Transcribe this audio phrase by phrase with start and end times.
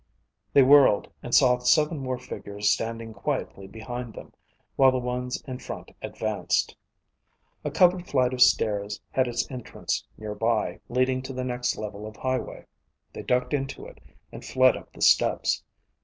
[0.51, 4.33] They whirled and saw seven more figures standing quietly behind them,
[4.75, 6.75] while the ones in front advanced.
[7.63, 12.15] A covered flight of stairs had its entrance nearby, leading to the next level of
[12.15, 12.65] highway.
[13.13, 13.99] They ducked into it
[14.31, 15.61] and fled up the steps.